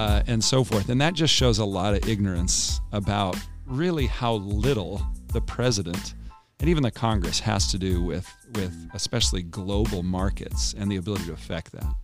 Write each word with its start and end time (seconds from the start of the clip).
uh, 0.00 0.22
and 0.26 0.42
so 0.42 0.64
forth. 0.64 0.88
And 0.88 1.00
that 1.00 1.14
just 1.14 1.34
shows 1.34 1.58
a 1.58 1.64
lot 1.64 1.94
of 1.94 2.08
ignorance 2.08 2.80
about 2.92 3.36
really 3.66 4.06
how 4.06 4.34
little 4.34 5.02
the 5.32 5.40
president 5.42 6.14
and 6.58 6.68
even 6.68 6.82
the 6.82 6.90
Congress 6.90 7.40
has 7.40 7.70
to 7.70 7.78
do 7.78 8.02
with, 8.02 8.28
with 8.54 8.74
especially 8.94 9.42
global 9.42 10.02
markets 10.02 10.74
and 10.76 10.90
the 10.90 10.96
ability 10.96 11.24
to 11.24 11.32
affect 11.32 11.72
that. 11.72 11.94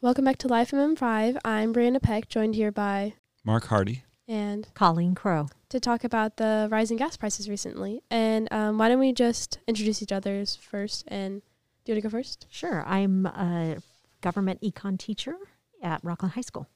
Welcome 0.00 0.24
back 0.24 0.38
to 0.38 0.48
Live 0.48 0.68
from 0.68 0.94
M5. 0.94 1.38
I'm 1.44 1.72
Brianna 1.72 2.00
Peck, 2.00 2.28
joined 2.28 2.54
here 2.54 2.70
by 2.70 3.14
Mark 3.44 3.66
Hardy 3.66 4.04
and 4.28 4.68
Colleen 4.74 5.14
Crow 5.14 5.48
to 5.70 5.80
talk 5.80 6.04
about 6.04 6.36
the 6.36 6.68
rising 6.70 6.98
gas 6.98 7.16
prices 7.16 7.48
recently. 7.48 8.02
And 8.10 8.46
um, 8.52 8.78
why 8.78 8.88
don't 8.88 9.00
we 9.00 9.12
just 9.12 9.58
introduce 9.66 10.02
each 10.02 10.12
other's 10.12 10.56
first? 10.56 11.04
And 11.08 11.40
do 11.84 11.92
you 11.92 11.94
want 11.94 12.02
to 12.02 12.08
go 12.08 12.10
first? 12.10 12.46
Sure. 12.50 12.84
I'm 12.86 13.26
a 13.26 13.76
government 14.24 14.58
econ 14.62 14.98
teacher 14.98 15.36
at 15.82 16.02
Rocklin 16.02 16.30
High 16.30 16.40
School. 16.40 16.66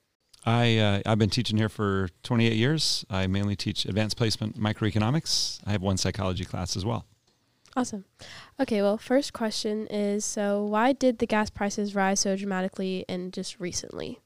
I 0.44 0.76
uh, 0.76 1.00
I've 1.06 1.18
been 1.18 1.30
teaching 1.30 1.56
here 1.56 1.70
for 1.70 2.10
28 2.22 2.52
years. 2.52 3.04
I 3.10 3.26
mainly 3.26 3.56
teach 3.56 3.86
advanced 3.86 4.18
placement 4.18 4.60
microeconomics. 4.60 5.60
I 5.66 5.72
have 5.72 5.82
one 5.82 5.96
psychology 5.96 6.44
class 6.44 6.76
as 6.76 6.84
well. 6.84 7.06
Awesome. 7.74 8.04
Okay, 8.60 8.82
well, 8.82 8.98
first 8.98 9.32
question 9.32 9.86
is 9.86 10.24
so 10.24 10.62
why 10.64 10.92
did 10.92 11.18
the 11.18 11.26
gas 11.26 11.48
prices 11.48 11.94
rise 11.94 12.20
so 12.20 12.36
dramatically 12.36 13.04
and 13.08 13.32
just 13.32 13.58
recently? 13.58 14.20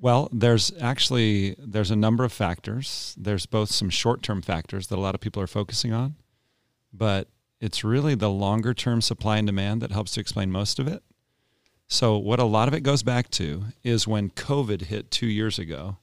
Well, 0.00 0.28
there's 0.32 0.72
actually 0.80 1.56
there's 1.58 1.90
a 1.90 1.96
number 1.96 2.24
of 2.24 2.32
factors. 2.32 3.14
There's 3.18 3.46
both 3.46 3.70
some 3.70 3.90
short-term 3.90 4.42
factors 4.42 4.86
that 4.86 4.98
a 4.98 5.00
lot 5.00 5.14
of 5.14 5.20
people 5.20 5.42
are 5.42 5.48
focusing 5.48 5.92
on, 5.92 6.14
but 6.92 7.28
it's 7.60 7.82
really 7.82 8.14
the 8.14 8.30
longer-term 8.30 9.00
supply 9.00 9.38
and 9.38 9.46
demand 9.46 9.82
that 9.82 9.90
helps 9.90 10.12
to 10.12 10.20
explain 10.20 10.50
most 10.50 10.78
of 10.78 10.86
it. 10.86 11.02
So, 11.86 12.16
what 12.16 12.40
a 12.40 12.44
lot 12.44 12.68
of 12.68 12.74
it 12.74 12.80
goes 12.80 13.02
back 13.02 13.30
to 13.32 13.64
is 13.82 14.08
when 14.08 14.30
COVID 14.30 14.82
hit 14.82 15.10
two 15.10 15.26
years 15.26 15.58
ago, 15.58 15.98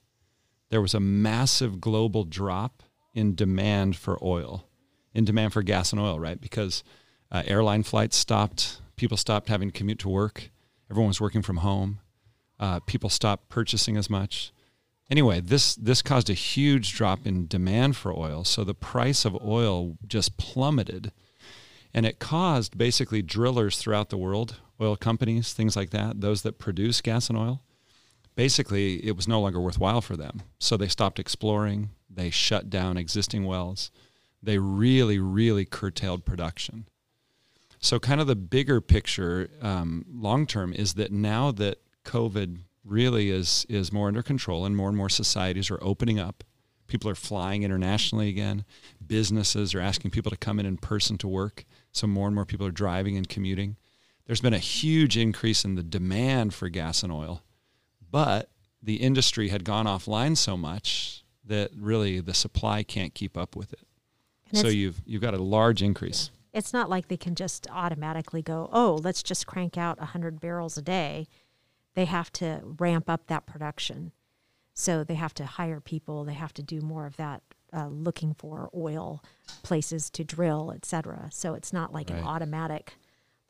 there 0.70 0.80
was 0.80 0.94
a 0.94 1.00
massive 1.00 1.80
global 1.80 2.24
drop 2.24 2.82
in 3.14 3.34
demand 3.34 3.96
for 3.96 4.18
oil, 4.22 4.68
in 5.12 5.24
demand 5.24 5.52
for 5.52 5.62
gas 5.62 5.92
and 5.92 6.00
oil, 6.00 6.18
right? 6.18 6.40
Because 6.40 6.82
uh, 7.30 7.42
airline 7.46 7.82
flights 7.82 8.16
stopped, 8.16 8.80
people 8.96 9.16
stopped 9.16 9.48
having 9.48 9.70
to 9.70 9.78
commute 9.78 9.98
to 10.00 10.08
work, 10.08 10.50
everyone 10.90 11.08
was 11.08 11.20
working 11.20 11.42
from 11.42 11.58
home, 11.58 12.00
uh, 12.60 12.80
people 12.80 13.10
stopped 13.10 13.48
purchasing 13.48 13.96
as 13.96 14.08
much. 14.08 14.52
Anyway, 15.10 15.40
this 15.40 15.74
this 15.74 16.00
caused 16.00 16.30
a 16.30 16.34
huge 16.34 16.94
drop 16.94 17.26
in 17.26 17.46
demand 17.46 17.96
for 17.96 18.16
oil, 18.16 18.44
so 18.44 18.64
the 18.64 18.72
price 18.72 19.24
of 19.24 19.36
oil 19.44 19.98
just 20.06 20.38
plummeted, 20.38 21.12
and 21.92 22.06
it 22.06 22.18
caused 22.18 22.78
basically 22.78 23.20
drillers 23.20 23.76
throughout 23.76 24.08
the 24.08 24.16
world 24.16 24.60
oil 24.82 24.96
companies, 24.96 25.52
things 25.52 25.76
like 25.76 25.90
that, 25.90 26.20
those 26.20 26.42
that 26.42 26.58
produce 26.58 27.00
gas 27.00 27.28
and 27.28 27.38
oil, 27.38 27.62
basically 28.34 29.04
it 29.06 29.16
was 29.16 29.28
no 29.28 29.40
longer 29.40 29.60
worthwhile 29.60 30.00
for 30.00 30.16
them. 30.16 30.42
So 30.58 30.76
they 30.76 30.88
stopped 30.88 31.18
exploring, 31.18 31.90
they 32.10 32.30
shut 32.30 32.70
down 32.70 32.96
existing 32.96 33.44
wells, 33.44 33.90
they 34.42 34.58
really, 34.58 35.18
really 35.18 35.64
curtailed 35.64 36.24
production. 36.24 36.86
So, 37.78 37.98
kind 37.98 38.20
of 38.20 38.28
the 38.28 38.36
bigger 38.36 38.80
picture 38.80 39.50
um, 39.60 40.04
long 40.08 40.46
term 40.46 40.72
is 40.72 40.94
that 40.94 41.10
now 41.10 41.50
that 41.52 41.78
COVID 42.04 42.58
really 42.84 43.30
is, 43.30 43.66
is 43.68 43.92
more 43.92 44.06
under 44.06 44.22
control 44.22 44.64
and 44.64 44.76
more 44.76 44.88
and 44.88 44.96
more 44.96 45.08
societies 45.08 45.68
are 45.68 45.82
opening 45.82 46.20
up, 46.20 46.44
people 46.86 47.10
are 47.10 47.16
flying 47.16 47.64
internationally 47.64 48.28
again, 48.28 48.64
businesses 49.04 49.74
are 49.74 49.80
asking 49.80 50.12
people 50.12 50.30
to 50.30 50.36
come 50.36 50.60
in 50.60 50.66
in 50.66 50.76
person 50.76 51.18
to 51.18 51.28
work. 51.28 51.64
So, 51.90 52.06
more 52.06 52.28
and 52.28 52.36
more 52.36 52.44
people 52.46 52.66
are 52.68 52.72
driving 52.72 53.16
and 53.16 53.28
commuting 53.28 53.76
there's 54.26 54.40
been 54.40 54.54
a 54.54 54.58
huge 54.58 55.16
increase 55.16 55.64
in 55.64 55.74
the 55.74 55.82
demand 55.82 56.54
for 56.54 56.68
gas 56.68 57.02
and 57.02 57.12
oil, 57.12 57.42
but 58.10 58.50
the 58.82 58.96
industry 58.96 59.48
had 59.48 59.64
gone 59.64 59.86
offline 59.86 60.36
so 60.36 60.56
much 60.56 61.24
that 61.44 61.70
really 61.76 62.20
the 62.20 62.34
supply 62.34 62.82
can't 62.82 63.14
keep 63.14 63.36
up 63.36 63.56
with 63.56 63.72
it. 63.72 63.86
And 64.50 64.58
so 64.58 64.68
you've 64.68 65.00
you've 65.06 65.22
got 65.22 65.34
a 65.34 65.42
large 65.42 65.82
increase. 65.82 66.30
It's 66.52 66.72
not 66.72 66.90
like 66.90 67.08
they 67.08 67.16
can 67.16 67.34
just 67.34 67.66
automatically 67.70 68.42
go, 68.42 68.68
"Oh, 68.72 69.00
let's 69.02 69.22
just 69.22 69.46
crank 69.46 69.78
out 69.78 69.98
100 69.98 70.40
barrels 70.40 70.76
a 70.76 70.82
day." 70.82 71.26
They 71.94 72.04
have 72.04 72.32
to 72.34 72.60
ramp 72.78 73.08
up 73.08 73.26
that 73.26 73.46
production. 73.46 74.12
So 74.74 75.04
they 75.04 75.14
have 75.14 75.34
to 75.34 75.44
hire 75.44 75.80
people, 75.80 76.24
they 76.24 76.32
have 76.34 76.54
to 76.54 76.62
do 76.62 76.80
more 76.80 77.06
of 77.06 77.16
that 77.16 77.42
uh, 77.72 77.88
looking 77.88 78.34
for 78.34 78.70
oil 78.74 79.22
places 79.62 80.10
to 80.10 80.24
drill, 80.24 80.72
etc. 80.74 81.28
So 81.30 81.54
it's 81.54 81.72
not 81.72 81.92
like 81.92 82.10
right. 82.10 82.18
an 82.18 82.24
automatic 82.24 82.94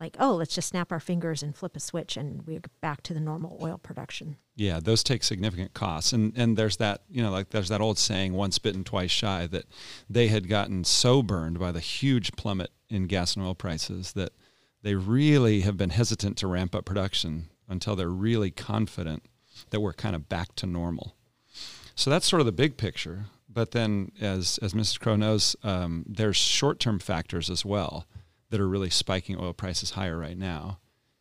like, 0.02 0.16
oh, 0.18 0.34
let's 0.34 0.54
just 0.54 0.68
snap 0.68 0.90
our 0.90 0.98
fingers 0.98 1.44
and 1.44 1.54
flip 1.54 1.76
a 1.76 1.80
switch 1.80 2.16
and 2.16 2.44
we're 2.44 2.60
back 2.80 3.04
to 3.04 3.14
the 3.14 3.20
normal 3.20 3.56
oil 3.62 3.78
production. 3.78 4.36
Yeah, 4.56 4.80
those 4.82 5.04
take 5.04 5.22
significant 5.22 5.74
costs. 5.74 6.12
And 6.12 6.32
and 6.36 6.56
there's 6.56 6.78
that, 6.78 7.02
you 7.08 7.22
know, 7.22 7.30
like 7.30 7.50
there's 7.50 7.68
that 7.68 7.80
old 7.80 7.98
saying, 7.98 8.32
once 8.32 8.58
bitten, 8.58 8.82
twice 8.82 9.12
shy, 9.12 9.46
that 9.46 9.66
they 10.10 10.26
had 10.26 10.48
gotten 10.48 10.82
so 10.82 11.22
burned 11.22 11.60
by 11.60 11.70
the 11.70 11.80
huge 11.80 12.32
plummet 12.32 12.72
in 12.90 13.06
gas 13.06 13.36
and 13.36 13.46
oil 13.46 13.54
prices 13.54 14.12
that 14.14 14.32
they 14.82 14.96
really 14.96 15.60
have 15.60 15.76
been 15.76 15.90
hesitant 15.90 16.36
to 16.38 16.48
ramp 16.48 16.74
up 16.74 16.84
production 16.84 17.48
until 17.69 17.94
they're 17.94 18.08
really 18.08 18.50
confident 18.50 19.22
that 19.70 19.80
we're 19.80 19.92
kind 19.92 20.16
of 20.16 20.28
back 20.28 20.56
to 20.56 20.66
normal. 20.66 21.14
So 21.94 22.10
that's 22.10 22.26
sort 22.26 22.40
of 22.40 22.46
the 22.46 22.52
big 22.52 22.76
picture. 22.76 23.26
But 23.48 23.70
then, 23.70 24.10
as 24.20 24.58
as 24.58 24.74
Mrs. 24.74 24.98
Crow 24.98 25.14
knows, 25.14 25.54
um, 25.62 26.04
there's 26.08 26.36
short-term 26.36 26.98
factors 26.98 27.48
as 27.48 27.64
well 27.64 28.06
that 28.52 28.60
are 28.60 28.68
really 28.68 28.90
spiking 28.90 29.40
oil 29.40 29.54
prices 29.54 29.92
higher 29.92 30.18
right 30.18 30.36
now. 30.36 30.78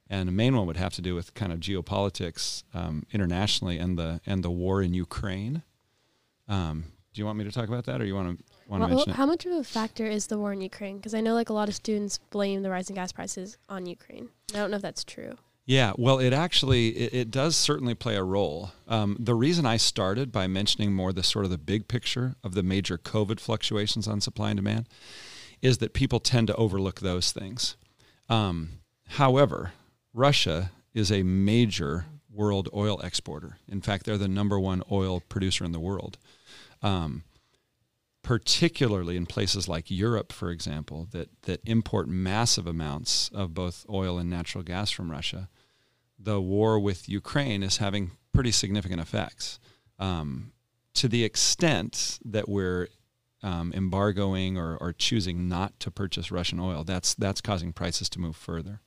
And 0.10 0.28
the 0.28 0.34
main 0.34 0.54
one 0.54 0.68
would 0.68 0.76
have 0.76 0.94
to 0.96 1.02
do 1.02 1.16
with 1.16 1.34
kind 1.34 1.54
of 1.54 1.62
geopolitics 1.62 2.64
um, 2.74 3.06
internationally 3.14 3.78
and 3.78 3.98
the 3.98 4.20
and 4.26 4.44
the 4.44 4.52
war 4.52 4.82
in 4.82 4.94
Ukraine. 4.94 5.64
Um, 6.50 6.84
do 7.14 7.22
you 7.22 7.26
want 7.26 7.38
me 7.38 7.46
to 7.46 7.52
talk 7.52 7.70
about 7.70 7.86
that, 7.86 8.02
or 8.02 8.06
you 8.06 8.16
want 8.16 8.38
to 8.38 8.44
want 8.68 8.82
well, 8.82 8.90
to 8.90 8.96
mention 8.96 9.14
How 9.14 9.26
much 9.26 9.46
of 9.46 9.54
a 9.54 9.64
factor 9.64 10.06
is 10.06 10.28
the 10.28 10.38
war 10.38 10.52
in 10.52 10.60
Ukraine? 10.60 10.98
Because 10.98 11.14
I 11.14 11.22
know 11.22 11.34
like 11.34 11.50
a 11.50 11.54
lot 11.54 11.70
of 11.70 11.76
students 11.76 12.20
blame 12.32 12.64
the 12.64 12.70
rising 12.70 12.98
gas 12.98 13.14
prices 13.14 13.58
on 13.70 13.86
Ukraine. 13.86 14.28
I 14.54 14.58
don't 14.58 14.70
know 14.70 14.76
if 14.76 14.82
that's 14.82 15.06
true. 15.06 15.38
Yeah, 15.66 15.94
well, 15.98 16.20
it 16.20 16.34
actually 16.34 16.90
it, 16.90 17.14
it 17.14 17.32
does 17.32 17.56
certainly 17.56 17.96
play 17.96 18.18
a 18.18 18.24
role. 18.24 18.74
Um, 18.90 19.16
the 19.18 19.36
reason 19.36 19.66
I 19.66 19.78
started 19.78 20.34
by 20.34 20.48
mentioning 20.48 20.92
more 20.92 21.14
the 21.14 21.24
sort 21.24 21.46
of 21.46 21.52
the 21.52 21.58
big 21.58 21.88
picture 21.88 22.36
of 22.44 22.56
the 22.56 22.64
major 22.64 22.98
COVID 22.98 23.40
fluctuations 23.40 24.06
on 24.06 24.20
supply 24.20 24.50
and 24.50 24.58
demand 24.58 24.90
is 25.62 25.78
that 25.80 25.94
people 25.94 26.20
tend 26.20 26.48
to 26.48 26.56
overlook 26.56 27.00
those 27.00 27.32
things. 27.32 27.76
Um, 28.30 28.80
however, 29.10 29.74
Russia 30.14 30.72
is 30.94 31.12
a 31.12 31.24
major 31.24 32.06
world 32.34 32.70
oil 32.74 33.00
exporter. 33.02 33.58
In 33.68 33.82
fact, 33.82 34.06
they're 34.06 34.18
the 34.18 34.28
number 34.28 34.60
one 34.60 34.84
oil 34.92 35.22
producer 35.28 35.64
in 35.64 35.72
the 35.72 35.80
world. 35.80 36.18
Um, 36.82 37.24
particularly 38.24 39.18
in 39.18 39.26
places 39.26 39.68
like 39.68 39.90
Europe, 39.90 40.32
for 40.32 40.52
example, 40.52 41.08
that, 41.12 41.30
that 41.44 41.60
import 41.66 42.08
massive 42.08 42.68
amounts 42.68 43.30
of 43.30 43.54
both 43.54 43.86
oil 43.90 44.20
and 44.20 44.30
natural 44.30 44.64
gas 44.64 44.92
from 44.92 45.10
Russia, 45.10 45.50
the 46.20 46.40
war 46.40 46.80
with 46.80 47.10
Ukraine 47.10 47.64
is 47.64 47.78
having 47.78 48.12
pretty 48.32 48.52
significant 48.52 49.02
effects. 49.02 49.60
Um, 49.98 50.52
to 50.94 51.08
the 51.08 51.24
extent 51.24 52.20
that 52.26 52.48
we're 52.48 52.90
um, 53.44 53.72
embargoing 53.74 54.58
or, 54.58 54.78
or 54.78 54.94
choosing 54.94 55.48
not 55.48 55.80
to 55.80 55.92
purchase 55.92 56.32
Russian 56.32 56.60
oil, 56.60 56.84
that's 56.84 57.14
that's 57.14 57.42
causing 57.42 57.74
prices 57.74 58.10
to 58.10 58.20
move 58.20 58.36
further. 58.36 58.82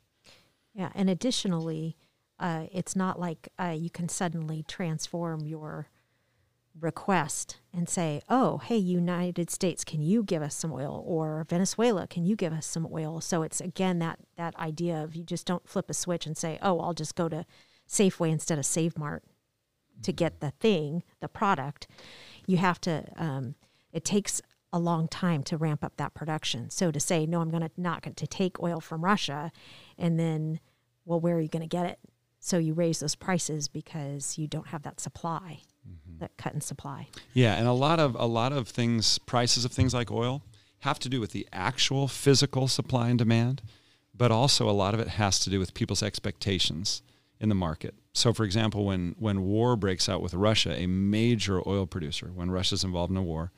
Yeah, 0.75 0.91
and 0.94 1.09
additionally, 1.09 1.97
uh, 2.38 2.66
it's 2.72 2.97
not 2.97 3.19
like 3.19 3.48
uh, 3.59 3.75
you 3.76 3.91
can 3.91 4.09
suddenly 4.09 4.64
transform 4.66 5.44
your 5.44 5.88
request 6.78 7.59
and 7.72 7.88
say, 7.88 8.22
"Oh, 8.28 8.59
hey, 8.59 8.76
United 8.76 9.50
States, 9.50 9.84
can 9.84 10.03
you 10.03 10.22
give 10.22 10.43
us 10.43 10.54
some 10.54 10.72
oil?" 10.72 11.03
or 11.06 11.47
"Venezuela, 11.48 12.06
can 12.06 12.25
you 12.25 12.37
give 12.37 12.52
us 12.52 12.67
some 12.67 12.88
oil?" 12.93 13.20
So 13.20 13.43
it's 13.43 13.61
again 13.61 13.99
that 14.00 14.19
that 14.37 14.56
idea 14.56 15.02
of 15.02 15.14
you 15.14 15.25
just 15.25 15.46
don't 15.46 15.69
flip 15.69 15.90
a 15.90 15.94
switch 15.94 16.26
and 16.26 16.37
say, 16.37 16.58
"Oh, 16.62 16.81
I'll 16.81 16.94
just 16.94 17.14
go 17.14 17.29
to 17.29 17.46
Safeway 17.88 18.31
instead 18.31 18.58
of 18.58 18.67
Save 18.67 18.99
Mart 18.99 19.25
to 20.02 20.12
get 20.12 20.40
the 20.40 20.50
thing, 20.52 21.02
the 21.20 21.29
product." 21.29 21.87
You 22.46 22.58
have 22.58 22.81
to 22.82 23.05
um, 23.17 23.55
it 23.94 24.05
takes 24.05 24.43
a 24.73 24.79
long 24.79 25.06
time 25.06 25.43
to 25.44 25.56
ramp 25.56 25.85
up 25.85 25.96
that 25.96 26.14
production. 26.14 26.69
So 26.69 26.91
to 26.91 26.99
say, 26.99 27.26
no, 27.26 27.41
I'm 27.41 27.50
going 27.50 27.62
to 27.62 27.70
not 27.76 28.02
going 28.02 28.17
to 28.17 28.26
take 28.26 28.61
oil 28.61 28.81
from 28.81 29.05
Russia, 29.05 29.52
and 29.96 30.19
then, 30.19 30.61
well, 31.05 31.20
where 31.20 31.37
are 31.37 31.41
you 31.41 31.49
going 31.49 31.62
to 31.62 31.69
get 31.69 31.87
it? 31.87 31.99
So 32.41 32.58
you 32.58 32.75
raise 32.75 32.99
those 32.99 33.14
prices 33.14 33.69
because 33.69 34.37
you 34.37 34.46
don't 34.49 34.67
have 34.67 34.82
that 34.82 35.00
supply, 35.00 35.61
mm-hmm. 35.88 36.19
that 36.19 36.37
cut 36.37 36.52
in 36.52 36.61
supply. 36.61 37.08
Yeah, 37.32 37.55
and 37.55 37.67
a 37.67 37.73
lot 37.73 38.00
of 38.00 38.17
a 38.17 38.26
lot 38.26 38.52
of 38.52 38.69
things, 38.69 39.19
prices 39.20 39.64
of 39.64 39.73
things 39.73 39.94
like 39.94 40.11
oil, 40.11 40.43
have 40.81 40.99
to 40.99 41.08
do 41.08 41.20
with 41.20 41.31
the 41.31 41.49
actual 41.52 42.08
physical 42.08 42.69
supply 42.69 43.08
and 43.08 43.19
demand, 43.19 43.62
but 44.14 44.31
also 44.31 44.69
a 44.69 44.73
lot 44.73 44.93
of 44.93 45.00
it 45.00 45.08
has 45.08 45.38
to 45.38 45.50
do 45.50 45.58
with 45.58 45.73
people's 45.73 46.02
expectations 46.02 47.00
in 47.41 47.49
the 47.49 47.55
market. 47.55 47.94
So, 48.16 48.32
for 48.32 48.44
example, 48.44 48.84
when 48.84 49.16
when 49.19 49.43
war 49.43 49.75
breaks 49.75 50.08
out 50.08 50.22
with 50.22 50.34
Russia, 50.34 50.72
a 50.72 50.87
major 50.87 51.61
oil 51.69 51.84
producer, 51.84 52.31
when 52.32 52.49
Russia's 52.49 52.84
involved 52.84 53.11
in 53.11 53.16
a 53.16 53.22
war, 53.22 53.50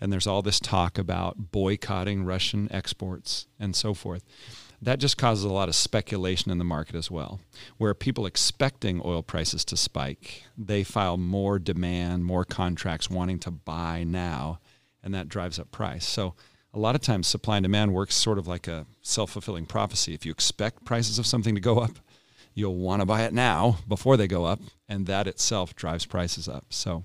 and 0.00 0.12
there's 0.12 0.28
all 0.28 0.40
this 0.40 0.60
talk 0.60 0.98
about 0.98 1.50
boycotting 1.50 2.24
Russian 2.24 2.70
exports 2.70 3.48
and 3.58 3.74
so 3.74 3.92
forth, 3.92 4.24
that 4.80 5.00
just 5.00 5.18
causes 5.18 5.42
a 5.44 5.52
lot 5.52 5.68
of 5.68 5.74
speculation 5.74 6.52
in 6.52 6.58
the 6.58 6.64
market 6.64 6.94
as 6.94 7.10
well. 7.10 7.40
Where 7.76 7.92
people 7.92 8.24
expecting 8.24 9.02
oil 9.04 9.24
prices 9.24 9.64
to 9.66 9.76
spike, 9.76 10.44
they 10.56 10.84
file 10.84 11.16
more 11.16 11.58
demand, 11.58 12.24
more 12.24 12.44
contracts 12.44 13.10
wanting 13.10 13.40
to 13.40 13.50
buy 13.50 14.04
now, 14.04 14.60
and 15.02 15.12
that 15.12 15.28
drives 15.28 15.58
up 15.58 15.72
price. 15.72 16.06
So 16.06 16.34
a 16.72 16.78
lot 16.78 16.94
of 16.94 17.00
times 17.00 17.26
supply 17.26 17.56
and 17.56 17.64
demand 17.64 17.92
works 17.92 18.14
sort 18.14 18.38
of 18.38 18.46
like 18.46 18.68
a 18.68 18.86
self-fulfilling 19.02 19.66
prophecy. 19.66 20.14
If 20.14 20.24
you 20.24 20.30
expect 20.30 20.84
prices 20.84 21.18
of 21.18 21.26
something 21.26 21.56
to 21.56 21.60
go 21.60 21.78
up, 21.78 21.98
you'll 22.54 22.76
want 22.76 23.00
to 23.00 23.06
buy 23.06 23.22
it 23.22 23.32
now 23.32 23.78
before 23.88 24.16
they 24.16 24.26
go 24.26 24.44
up, 24.44 24.60
and 24.88 25.06
that 25.06 25.26
itself 25.26 25.74
drives 25.74 26.06
prices 26.06 26.48
up. 26.48 26.66
So 26.70 27.04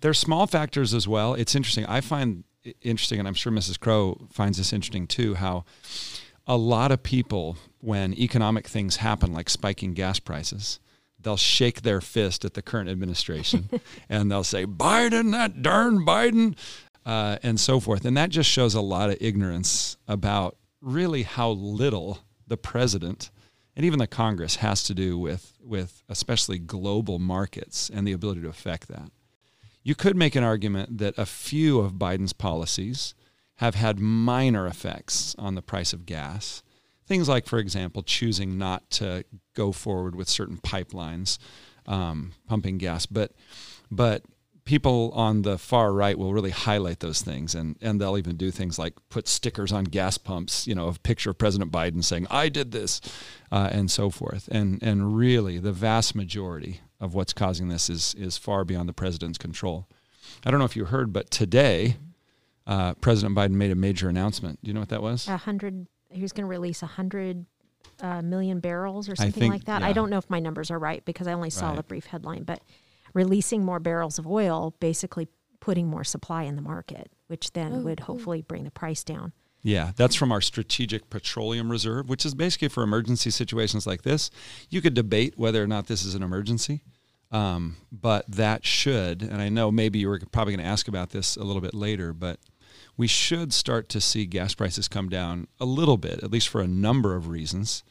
there's 0.00 0.18
small 0.18 0.46
factors 0.46 0.94
as 0.94 1.08
well. 1.08 1.34
It's 1.34 1.54
interesting. 1.54 1.86
I 1.86 2.00
find 2.00 2.44
interesting, 2.82 3.18
and 3.18 3.26
I'm 3.26 3.34
sure 3.34 3.52
Mrs. 3.52 3.80
Crow 3.80 4.26
finds 4.30 4.58
this 4.58 4.72
interesting 4.72 5.06
too, 5.06 5.34
how 5.34 5.64
a 6.46 6.56
lot 6.56 6.92
of 6.92 7.02
people, 7.02 7.56
when 7.80 8.14
economic 8.14 8.68
things 8.68 8.96
happen, 8.96 9.32
like 9.32 9.50
spiking 9.50 9.94
gas 9.94 10.18
prices, 10.18 10.78
they'll 11.18 11.36
shake 11.36 11.82
their 11.82 12.00
fist 12.00 12.44
at 12.44 12.54
the 12.54 12.62
current 12.62 12.88
administration 12.88 13.68
and 14.08 14.30
they'll 14.30 14.44
say, 14.44 14.64
Biden, 14.64 15.32
that 15.32 15.62
darn 15.62 16.04
Biden, 16.06 16.56
uh, 17.04 17.38
and 17.42 17.58
so 17.58 17.80
forth. 17.80 18.04
And 18.04 18.16
that 18.16 18.30
just 18.30 18.50
shows 18.50 18.74
a 18.74 18.80
lot 18.80 19.10
of 19.10 19.16
ignorance 19.20 19.96
about 20.06 20.56
really 20.80 21.22
how 21.22 21.50
little 21.50 22.20
the 22.46 22.56
president 22.56 23.30
and 23.76 23.84
even 23.84 23.98
the 23.98 24.06
Congress 24.06 24.56
has 24.56 24.82
to 24.84 24.94
do 24.94 25.18
with, 25.18 25.58
with 25.62 26.02
especially 26.08 26.58
global 26.58 27.18
markets 27.18 27.90
and 27.92 28.06
the 28.06 28.12
ability 28.12 28.40
to 28.40 28.48
affect 28.48 28.88
that. 28.88 29.10
You 29.82 29.94
could 29.94 30.16
make 30.16 30.34
an 30.34 30.42
argument 30.42 30.98
that 30.98 31.16
a 31.16 31.26
few 31.26 31.78
of 31.78 31.92
Biden's 31.92 32.32
policies 32.32 33.14
have 33.56 33.74
had 33.74 34.00
minor 34.00 34.66
effects 34.66 35.36
on 35.38 35.54
the 35.54 35.62
price 35.62 35.92
of 35.92 36.06
gas. 36.06 36.62
Things 37.06 37.28
like, 37.28 37.46
for 37.46 37.58
example, 37.58 38.02
choosing 38.02 38.58
not 38.58 38.90
to 38.92 39.24
go 39.54 39.70
forward 39.72 40.16
with 40.16 40.28
certain 40.28 40.56
pipelines 40.56 41.38
um, 41.86 42.32
pumping 42.46 42.78
gas, 42.78 43.06
but 43.06 43.32
but 43.90 44.24
people 44.66 45.10
on 45.14 45.42
the 45.42 45.56
far 45.56 45.92
right 45.94 46.18
will 46.18 46.34
really 46.34 46.50
highlight 46.50 47.00
those 47.00 47.22
things 47.22 47.54
and, 47.54 47.76
and 47.80 47.98
they'll 48.00 48.18
even 48.18 48.36
do 48.36 48.50
things 48.50 48.78
like 48.78 48.92
put 49.08 49.26
stickers 49.28 49.72
on 49.72 49.84
gas 49.84 50.18
pumps, 50.18 50.66
you 50.66 50.74
know, 50.74 50.88
a 50.88 50.92
picture 50.92 51.30
of 51.30 51.38
President 51.38 51.72
Biden 51.72 52.04
saying, 52.04 52.26
I 52.30 52.48
did 52.50 52.72
this, 52.72 53.00
uh, 53.50 53.70
and 53.72 53.90
so 53.90 54.10
forth. 54.10 54.48
And, 54.48 54.82
and 54.82 55.16
really, 55.16 55.58
the 55.58 55.72
vast 55.72 56.14
majority 56.14 56.80
of 57.00 57.14
what's 57.14 57.32
causing 57.32 57.68
this 57.68 57.88
is, 57.88 58.14
is 58.18 58.36
far 58.36 58.64
beyond 58.64 58.88
the 58.88 58.92
president's 58.92 59.38
control. 59.38 59.86
I 60.44 60.50
don't 60.50 60.58
know 60.58 60.66
if 60.66 60.74
you 60.76 60.86
heard, 60.86 61.12
but 61.12 61.30
today, 61.30 61.96
uh, 62.66 62.94
President 62.94 63.36
Biden 63.36 63.52
made 63.52 63.70
a 63.70 63.76
major 63.76 64.08
announcement. 64.08 64.58
Do 64.62 64.68
you 64.68 64.74
know 64.74 64.80
what 64.80 64.88
that 64.88 65.00
was? 65.02 65.28
A 65.28 65.36
hundred. 65.36 65.86
He 66.10 66.22
was 66.22 66.32
going 66.32 66.42
to 66.44 66.48
release 66.50 66.82
a 66.82 66.86
hundred 66.86 67.46
uh, 68.00 68.20
million 68.22 68.58
barrels 68.58 69.08
or 69.08 69.14
something 69.14 69.32
think- 69.40 69.52
like 69.54 69.64
that. 69.66 69.82
yeah. 69.82 69.86
I 69.86 69.92
don't 69.92 70.10
know 70.10 70.18
if 70.18 70.28
my 70.28 70.40
numbers 70.40 70.72
are 70.72 70.78
right 70.78 71.04
because 71.04 71.28
I 71.28 71.32
only 71.34 71.50
saw 71.50 71.68
Right. 71.68 71.76
the 71.76 71.82
brief 71.84 72.06
headline, 72.06 72.42
but 72.42 72.60
releasing 73.16 73.64
more 73.64 73.80
barrels 73.80 74.18
of 74.18 74.26
oil, 74.26 74.74
basically 74.78 75.26
putting 75.58 75.88
more 75.88 76.04
supply 76.04 76.42
in 76.42 76.54
the 76.54 76.62
market, 76.62 77.10
which 77.28 77.52
then 77.54 77.72
Oh, 77.72 77.78
would 77.80 77.98
cool. 78.02 78.14
hopefully 78.16 78.42
bring 78.42 78.64
the 78.64 78.70
price 78.70 79.02
down. 79.02 79.32
Yeah, 79.62 79.92
that's 79.96 80.14
from 80.14 80.30
our 80.30 80.42
Strategic 80.42 81.08
Petroleum 81.10 81.70
Reserve, 81.72 82.08
which 82.10 82.26
is 82.26 82.34
basically 82.34 82.68
for 82.68 82.82
emergency 82.84 83.30
situations 83.30 83.86
like 83.86 84.02
this. 84.02 84.30
You 84.68 84.80
could 84.82 84.94
debate 84.94 85.34
whether 85.36 85.60
or 85.62 85.66
not 85.66 85.86
this 85.86 86.04
is 86.04 86.14
an 86.14 86.22
emergency, 86.22 86.82
um, 87.32 87.78
but 87.90 88.30
that 88.30 88.64
should, 88.66 89.22
and 89.22 89.40
I 89.40 89.48
know 89.48 89.72
maybe 89.72 89.98
you 89.98 90.08
were 90.08 90.20
probably 90.30 90.54
going 90.54 90.64
to 90.64 90.70
ask 90.70 90.86
about 90.86 91.10
this 91.10 91.36
a 91.36 91.42
little 91.42 91.62
bit 91.62 91.74
later, 91.74 92.12
but 92.12 92.38
we 92.98 93.06
should 93.08 93.52
start 93.52 93.88
to 93.88 94.00
see 94.00 94.26
gas 94.26 94.54
prices 94.54 94.88
come 94.88 95.08
down 95.08 95.48
a 95.58 95.64
little 95.64 95.96
bit, 95.96 96.22
at 96.22 96.30
least 96.30 96.48
for 96.48 96.60
a 96.60 96.68
number 96.68 97.16
of 97.16 97.28
reasons. 97.28 97.82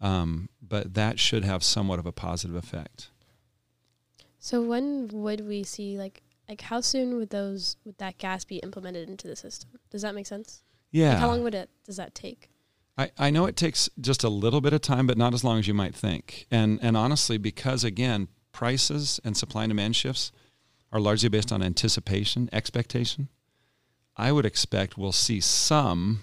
Um, 0.00 0.50
but 0.62 0.94
that 0.94 1.18
should 1.18 1.44
have 1.44 1.64
somewhat 1.64 1.98
of 1.98 2.06
a 2.06 2.12
positive 2.12 2.54
effect. 2.54 3.08
So 4.44 4.60
when 4.60 5.08
would 5.10 5.48
we 5.48 5.64
see 5.64 5.96
like 5.96 6.22
like 6.50 6.60
how 6.60 6.82
soon 6.82 7.16
would 7.16 7.30
those 7.30 7.78
would 7.86 7.96
that 7.96 8.18
gas 8.18 8.44
be 8.44 8.58
implemented 8.58 9.08
into 9.08 9.26
the 9.26 9.36
system? 9.36 9.70
Does 9.88 10.02
that 10.02 10.14
make 10.14 10.26
sense? 10.26 10.62
Yeah. 10.90 11.12
Like 11.12 11.18
how 11.18 11.28
long 11.28 11.42
would 11.44 11.54
it 11.54 11.70
does 11.86 11.96
that 11.96 12.14
take? 12.14 12.50
I, 12.98 13.10
I 13.16 13.30
know 13.30 13.46
it 13.46 13.56
takes 13.56 13.88
just 13.98 14.22
a 14.22 14.28
little 14.28 14.60
bit 14.60 14.74
of 14.74 14.82
time, 14.82 15.06
but 15.06 15.16
not 15.16 15.32
as 15.32 15.44
long 15.44 15.60
as 15.60 15.66
you 15.66 15.72
might 15.72 15.94
think. 15.94 16.46
And 16.50 16.78
and 16.82 16.94
honestly, 16.94 17.38
because 17.38 17.84
again, 17.84 18.28
prices 18.52 19.18
and 19.24 19.34
supply 19.34 19.64
and 19.64 19.70
demand 19.70 19.96
shifts 19.96 20.30
are 20.92 21.00
largely 21.00 21.30
based 21.30 21.50
on 21.50 21.62
anticipation, 21.62 22.50
expectation. 22.52 23.30
I 24.14 24.30
would 24.30 24.44
expect 24.44 24.98
we'll 24.98 25.12
see 25.12 25.40
some 25.40 26.20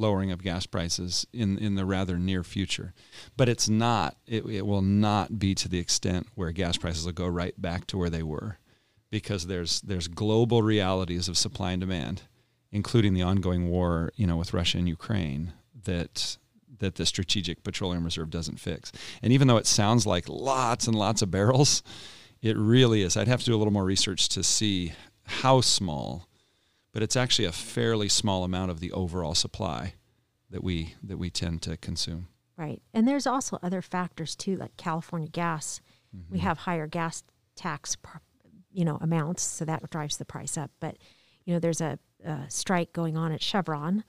lowering 0.00 0.32
of 0.32 0.42
gas 0.42 0.66
prices 0.66 1.26
in, 1.32 1.58
in 1.58 1.74
the 1.74 1.84
rather 1.84 2.18
near 2.18 2.42
future. 2.42 2.92
But 3.36 3.48
it's 3.48 3.68
not, 3.68 4.16
it, 4.26 4.44
it 4.46 4.66
will 4.66 4.82
not 4.82 5.38
be 5.38 5.54
to 5.56 5.68
the 5.68 5.78
extent 5.78 6.26
where 6.34 6.50
gas 6.52 6.76
prices 6.76 7.04
will 7.04 7.12
go 7.12 7.26
right 7.26 7.60
back 7.60 7.86
to 7.88 7.98
where 7.98 8.10
they 8.10 8.22
were 8.22 8.58
because 9.10 9.46
there's, 9.46 9.80
there's 9.82 10.08
global 10.08 10.62
realities 10.62 11.28
of 11.28 11.36
supply 11.36 11.72
and 11.72 11.80
demand, 11.80 12.22
including 12.72 13.14
the 13.14 13.22
ongoing 13.22 13.68
war, 13.68 14.12
you 14.16 14.26
know, 14.26 14.36
with 14.36 14.54
Russia 14.54 14.78
and 14.78 14.88
Ukraine 14.88 15.52
that 15.84 16.36
that 16.80 16.96
the 16.96 17.06
strategic 17.06 17.62
petroleum 17.62 18.04
reserve 18.04 18.30
doesn't 18.30 18.58
fix. 18.58 18.90
And 19.22 19.32
even 19.32 19.48
though 19.48 19.58
it 19.58 19.66
sounds 19.66 20.06
like 20.06 20.28
lots 20.28 20.86
and 20.86 20.96
lots 20.96 21.22
of 21.22 21.30
barrels, 21.30 21.82
it 22.42 22.56
really 22.56 23.02
is. 23.02 23.16
I'd 23.16 23.28
have 23.28 23.40
to 23.40 23.46
do 23.46 23.54
a 23.54 23.58
little 23.58 23.72
more 23.72 23.84
research 23.84 24.28
to 24.30 24.42
see 24.42 24.92
how 25.24 25.60
small, 25.60 26.26
but 26.92 27.02
it's 27.02 27.16
actually 27.16 27.44
a 27.46 27.52
fairly 27.52 28.08
small 28.08 28.44
amount 28.44 28.70
of 28.70 28.80
the 28.80 28.92
overall 28.92 29.34
supply 29.34 29.94
that 30.50 30.62
we 30.64 30.94
that 31.02 31.16
we 31.18 31.30
tend 31.30 31.62
to 31.62 31.76
consume. 31.76 32.28
Right. 32.56 32.82
And 32.92 33.06
there's 33.08 33.26
also 33.26 33.58
other 33.62 33.80
factors 33.82 34.34
too, 34.36 34.56
like 34.56 34.76
California 34.76 35.28
gas. 35.28 35.80
We 36.12 36.18
Mm-hmm. 36.38 36.46
have 36.46 36.58
higher 36.58 36.88
gas 36.88 37.22
tax, 37.54 37.96
you 38.72 38.84
know, 38.84 38.98
amounts, 39.00 39.42
so 39.44 39.64
that 39.64 39.88
drives 39.90 40.16
the 40.16 40.24
price 40.24 40.58
up. 40.58 40.72
But 40.80 40.96
you 41.44 41.54
know, 41.54 41.60
there's 41.60 41.80
a, 41.80 41.98
a 42.24 42.44
strike 42.48 42.92
going 42.92 43.16
on 43.16 43.30
at 43.32 43.40
Chevron, 43.42 44.02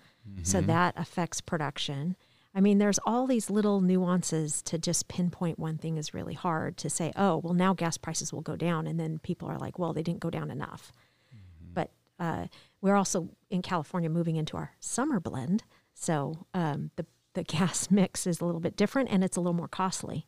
so 0.44 0.58
Mm-hmm. 0.58 0.68
that 0.68 0.96
affects 0.98 1.42
production. 1.42 2.16
I 2.54 2.60
mean, 2.60 2.80
there's 2.80 3.00
all 3.06 3.28
these 3.28 3.50
little 3.50 3.80
nuances 3.82 4.62
to 4.64 4.78
just 4.78 5.08
pinpoint 5.08 5.58
one 5.58 5.78
thing 5.78 5.96
is 5.98 6.14
really 6.14 6.34
hard 6.34 6.76
to 6.78 6.90
say, 6.90 7.14
oh, 7.16 7.38
well, 7.38 7.54
now 7.54 7.74
gas 7.74 7.98
prices 7.98 8.34
will 8.34 8.42
go 8.42 8.58
down. 8.58 8.88
And 8.88 9.00
then 9.00 9.20
people 9.20 9.48
are 9.48 9.58
like, 9.58 9.80
well, 9.80 9.94
they 9.94 10.04
didn't 10.04 10.20
go 10.20 10.30
down 10.30 10.52
enough. 10.52 10.92
Mm-hmm. 11.34 11.74
But 11.76 11.92
uh, 12.20 12.48
we're 12.82 12.96
also 12.96 13.30
in 13.50 13.62
California 13.62 14.10
moving 14.10 14.36
into 14.36 14.58
our 14.58 14.74
summer 14.80 15.20
blend. 15.20 15.64
So 15.94 16.48
um, 16.54 16.92
the, 16.96 17.06
the 17.34 17.44
gas 17.58 17.90
mix 17.92 18.28
is 18.28 18.42
a 18.42 18.46
little 18.46 18.62
bit 18.62 18.76
different 18.76 19.10
and 19.10 19.24
it's 19.24 19.38
a 19.38 19.42
little 19.42 19.54
more 19.54 19.68
costly. 19.68 20.28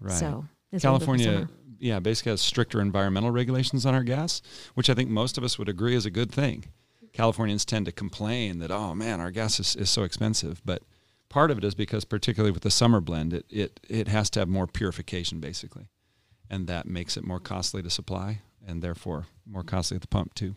Right. 0.00 0.12
So 0.12 0.46
it's 0.72 0.84
a 0.84 0.92
little 0.92 0.98
bit 0.98 1.22
California, 1.22 1.48
yeah, 1.78 1.98
basically 1.98 2.30
has 2.30 2.40
stricter 2.40 2.80
environmental 2.80 3.30
regulations 3.30 3.86
on 3.86 3.94
our 3.94 4.02
gas, 4.02 4.42
which 4.74 4.90
I 4.90 4.94
think 4.94 5.10
most 5.10 5.38
of 5.38 5.44
us 5.44 5.58
would 5.58 5.68
agree 5.68 5.94
is 5.94 6.06
a 6.06 6.10
good 6.10 6.30
thing. 6.30 6.64
Californians 7.12 7.64
tend 7.64 7.86
to 7.86 7.92
complain 7.92 8.60
that, 8.60 8.70
oh 8.70 8.94
man, 8.94 9.20
our 9.20 9.30
gas 9.30 9.58
is, 9.58 9.74
is 9.76 9.90
so 9.90 10.02
expensive. 10.04 10.62
But 10.64 10.82
part 11.28 11.50
of 11.50 11.58
it 11.58 11.64
is 11.64 11.74
because, 11.74 12.04
particularly 12.04 12.52
with 12.52 12.62
the 12.62 12.70
summer 12.70 13.00
blend, 13.00 13.32
it, 13.32 13.46
it, 13.50 13.80
it 13.88 14.08
has 14.08 14.30
to 14.30 14.40
have 14.40 14.48
more 14.48 14.66
purification, 14.66 15.40
basically. 15.40 15.88
And 16.48 16.66
that 16.66 16.86
makes 16.86 17.16
it 17.16 17.24
more 17.24 17.40
costly 17.40 17.82
to 17.82 17.90
supply 17.90 18.42
and 18.66 18.82
therefore 18.82 19.26
more 19.46 19.64
costly 19.64 19.96
at 19.96 20.02
the 20.02 20.08
pump, 20.08 20.34
too. 20.34 20.54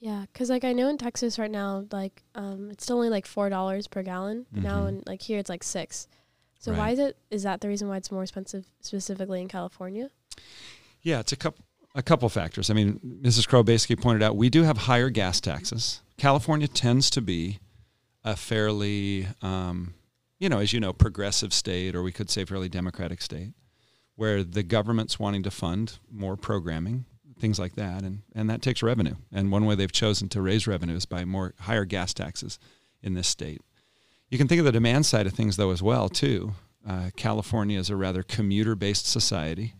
Yeah, 0.00 0.24
because 0.32 0.48
like 0.48 0.64
I 0.64 0.72
know 0.72 0.88
in 0.88 0.96
Texas 0.96 1.38
right 1.38 1.50
now, 1.50 1.84
like 1.92 2.22
um, 2.34 2.70
it's 2.70 2.84
still 2.84 2.96
only 2.96 3.10
like 3.10 3.26
four 3.26 3.50
dollars 3.50 3.86
per 3.86 4.02
gallon 4.02 4.46
but 4.50 4.62
now, 4.62 4.86
and 4.86 5.06
like 5.06 5.20
here 5.20 5.38
it's 5.38 5.50
like 5.50 5.62
six. 5.62 6.08
So 6.58 6.74
why 6.74 6.90
is 6.90 6.98
it? 6.98 7.16
Is 7.30 7.42
that 7.44 7.60
the 7.60 7.68
reason 7.68 7.88
why 7.88 7.96
it's 7.96 8.10
more 8.10 8.22
expensive 8.22 8.66
specifically 8.80 9.40
in 9.40 9.48
California? 9.48 10.10
Yeah, 11.02 11.20
it's 11.20 11.32
a 11.32 11.36
couple 11.36 11.64
a 11.94 12.02
couple 12.02 12.28
factors. 12.28 12.70
I 12.70 12.74
mean, 12.74 13.00
Mrs. 13.22 13.48
Crow 13.48 13.62
basically 13.62 13.96
pointed 13.96 14.22
out 14.22 14.36
we 14.36 14.50
do 14.50 14.62
have 14.62 14.78
higher 14.78 15.10
gas 15.10 15.40
taxes. 15.40 16.00
California 16.16 16.68
tends 16.68 17.10
to 17.10 17.20
be 17.20 17.58
a 18.24 18.36
fairly, 18.36 19.26
um, 19.42 19.94
you 20.38 20.48
know, 20.48 20.58
as 20.58 20.72
you 20.72 20.80
know, 20.80 20.92
progressive 20.92 21.52
state, 21.52 21.94
or 21.94 22.02
we 22.02 22.12
could 22.12 22.30
say 22.30 22.44
fairly 22.44 22.68
democratic 22.68 23.22
state, 23.22 23.52
where 24.16 24.44
the 24.44 24.62
government's 24.62 25.18
wanting 25.18 25.42
to 25.42 25.50
fund 25.50 25.98
more 26.10 26.36
programming, 26.36 27.06
things 27.40 27.58
like 27.58 27.74
that, 27.76 28.02
and 28.02 28.22
and 28.34 28.48
that 28.50 28.62
takes 28.62 28.82
revenue. 28.82 29.16
And 29.32 29.50
one 29.50 29.66
way 29.66 29.74
they've 29.74 29.90
chosen 29.90 30.28
to 30.30 30.42
raise 30.42 30.66
revenue 30.66 30.96
is 30.96 31.06
by 31.06 31.24
more 31.24 31.54
higher 31.60 31.84
gas 31.84 32.14
taxes 32.14 32.58
in 33.02 33.14
this 33.14 33.28
state. 33.28 33.62
You 34.28 34.38
can 34.38 34.46
think 34.46 34.60
of 34.60 34.64
the 34.64 34.72
demand 34.72 35.06
side 35.06 35.26
of 35.26 35.32
things 35.32 35.56
though 35.56 35.70
as 35.70 35.82
well 35.82 36.08
too. 36.08 36.52
Uh, 36.86 37.10
California 37.16 37.78
is 37.78 37.90
a 37.90 37.96
rather 37.96 38.22
commuter-based 38.22 39.06
society 39.06 39.74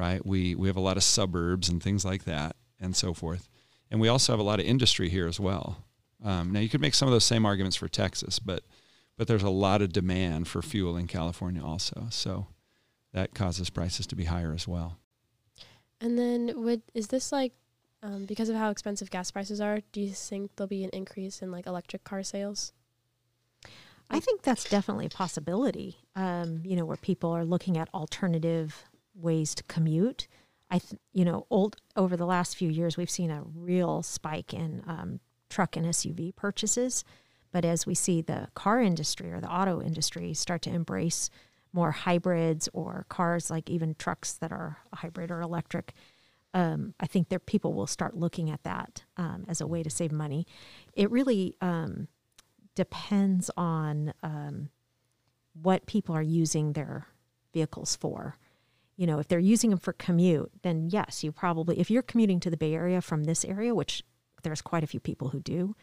right? 0.00 0.24
We 0.24 0.54
we 0.54 0.68
have 0.68 0.76
a 0.76 0.80
lot 0.80 0.96
of 0.96 1.02
suburbs 1.02 1.68
and 1.68 1.82
things 1.82 2.04
like 2.04 2.24
that, 2.24 2.56
and 2.80 2.96
so 2.96 3.12
forth, 3.12 3.48
and 3.90 4.00
we 4.00 4.08
also 4.08 4.32
have 4.32 4.40
a 4.40 4.44
lot 4.44 4.58
of 4.60 4.66
industry 4.66 5.08
here 5.10 5.26
as 5.26 5.38
well. 5.38 5.84
Um, 6.24 6.52
now 6.52 6.60
you 6.60 6.68
could 6.68 6.80
make 6.80 6.94
some 6.94 7.06
of 7.06 7.12
those 7.12 7.24
same 7.24 7.46
arguments 7.46 7.76
for 7.76 7.88
Texas, 7.88 8.38
but 8.38 8.64
but 9.16 9.28
there's 9.28 9.42
a 9.42 9.50
lot 9.50 9.82
of 9.82 9.92
demand 9.92 10.48
for 10.48 10.62
fuel 10.62 10.96
in 10.96 11.06
California 11.06 11.62
also. 11.62 12.06
So 12.10 12.46
that 13.12 13.34
causes 13.34 13.68
prices 13.68 14.06
to 14.08 14.16
be 14.16 14.24
higher 14.24 14.54
as 14.54 14.66
well. 14.66 14.96
And 16.00 16.18
then 16.18 16.52
would 16.56 16.82
is 16.94 17.08
this 17.08 17.30
like 17.32 17.52
um, 18.02 18.24
because 18.24 18.48
of 18.48 18.56
how 18.56 18.70
expensive 18.70 19.10
gas 19.10 19.30
prices 19.30 19.60
are? 19.60 19.80
Do 19.92 20.00
you 20.00 20.10
think 20.10 20.56
there'll 20.56 20.68
be 20.68 20.84
an 20.84 20.90
increase 20.90 21.42
in 21.42 21.50
like 21.50 21.66
electric 21.66 22.04
car 22.04 22.22
sales? 22.22 22.72
I 24.12 24.18
think 24.18 24.42
that's 24.42 24.64
definitely 24.64 25.06
a 25.06 25.10
possibility. 25.10 25.98
Um, 26.16 26.62
you 26.64 26.74
know, 26.74 26.84
where 26.84 26.96
people 26.96 27.30
are 27.30 27.44
looking 27.44 27.78
at 27.78 27.88
alternative 27.94 28.84
ways 29.14 29.54
to 29.54 29.62
commute. 29.64 30.26
I, 30.70 30.78
th- 30.78 31.00
you 31.12 31.24
know, 31.24 31.46
old 31.50 31.76
over 31.96 32.16
the 32.16 32.26
last 32.26 32.56
few 32.56 32.68
years, 32.70 32.96
we've 32.96 33.10
seen 33.10 33.30
a 33.30 33.42
real 33.42 34.02
spike 34.02 34.52
in 34.52 34.82
um, 34.86 35.20
truck 35.48 35.76
and 35.76 35.86
SUV 35.86 36.34
purchases. 36.34 37.04
But 37.52 37.64
as 37.64 37.86
we 37.86 37.94
see 37.94 38.20
the 38.20 38.48
car 38.54 38.80
industry 38.80 39.32
or 39.32 39.40
the 39.40 39.52
auto 39.52 39.80
industry 39.80 40.34
start 40.34 40.62
to 40.62 40.70
embrace 40.70 41.30
more 41.72 41.92
hybrids 41.92 42.68
or 42.72 43.06
cars 43.08 43.50
like 43.50 43.70
even 43.70 43.94
trucks 43.94 44.32
that 44.34 44.52
are 44.52 44.78
hybrid 44.92 45.30
or 45.30 45.40
electric, 45.40 45.92
um, 46.52 46.94
I 46.98 47.06
think 47.06 47.28
there 47.28 47.38
people 47.38 47.74
will 47.74 47.86
start 47.86 48.16
looking 48.16 48.50
at 48.50 48.62
that 48.64 49.04
um, 49.16 49.44
as 49.48 49.60
a 49.60 49.66
way 49.66 49.82
to 49.82 49.90
save 49.90 50.12
money. 50.12 50.46
It 50.94 51.10
really 51.10 51.54
um, 51.60 52.08
depends 52.74 53.50
on 53.56 54.12
um, 54.22 54.70
what 55.60 55.86
people 55.86 56.14
are 56.14 56.22
using 56.22 56.72
their 56.72 57.06
vehicles 57.52 57.96
for. 57.96 58.36
You 58.96 59.06
know, 59.06 59.18
if 59.18 59.28
they're 59.28 59.38
using 59.38 59.70
them 59.70 59.78
for 59.78 59.92
commute, 59.92 60.50
then 60.62 60.88
yes, 60.90 61.24
you 61.24 61.32
probably 61.32 61.78
if 61.78 61.90
you're 61.90 62.02
commuting 62.02 62.40
to 62.40 62.50
the 62.50 62.56
Bay 62.56 62.74
Area 62.74 63.00
from 63.00 63.24
this 63.24 63.44
area, 63.44 63.74
which 63.74 64.02
there's 64.42 64.62
quite 64.62 64.84
a 64.84 64.86
few 64.86 65.00
people 65.00 65.28
who 65.28 65.40
do, 65.40 65.74